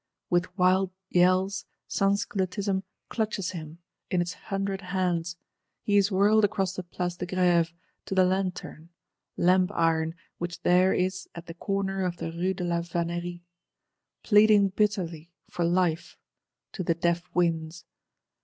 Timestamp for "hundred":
4.33-4.81